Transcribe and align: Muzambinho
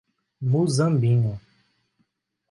Muzambinho 0.51 1.37